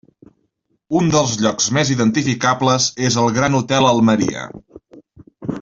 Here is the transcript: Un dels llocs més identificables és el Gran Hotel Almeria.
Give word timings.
Un 0.99 1.11
dels 1.15 1.33
llocs 1.45 1.67
més 1.79 1.91
identificables 1.97 2.89
és 3.11 3.21
el 3.25 3.31
Gran 3.39 3.61
Hotel 3.61 3.91
Almeria. 3.95 4.49